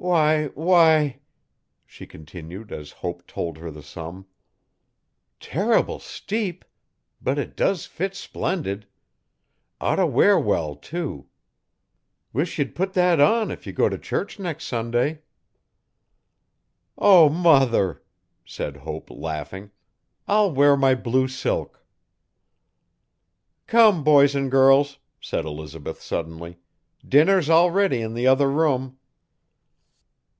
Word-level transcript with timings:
'Wy! 0.00 0.48
w'y!' 0.54 1.18
she 1.84 2.06
continued 2.06 2.70
as 2.70 2.92
Hope 2.92 3.26
told 3.26 3.58
her 3.58 3.68
the 3.68 3.82
sum. 3.82 4.26
'Terrible 5.40 5.98
steep! 5.98 6.64
but 7.20 7.36
it 7.36 7.56
does 7.56 7.84
fit 7.84 8.14
splendid! 8.14 8.86
Oughter 9.80 10.06
wear 10.06 10.38
well 10.38 10.76
too! 10.76 11.26
Wish 12.32 12.60
ye'd 12.60 12.76
put 12.76 12.92
that 12.92 13.18
on 13.18 13.50
if 13.50 13.66
ye 13.66 13.72
go 13.72 13.88
t' 13.88 13.98
church 13.98 14.38
nex' 14.38 14.64
Sunday. 14.64 15.18
'O 16.96 17.28
mother!' 17.28 18.00
said 18.46 18.76
Hope, 18.76 19.10
laughing, 19.10 19.72
'I'll 20.28 20.52
wear 20.52 20.76
my 20.76 20.94
blue 20.94 21.26
silk. 21.26 21.84
'Come 23.66 24.04
boys 24.04 24.36
'n 24.36 24.48
girls,' 24.48 24.98
said 25.20 25.44
Elizabeth 25.44 26.00
suddenly, 26.00 26.56
'dinner's 27.06 27.50
all 27.50 27.72
ready 27.72 28.00
in 28.00 28.14
the 28.14 28.28
other 28.28 28.48
room. 28.48 28.94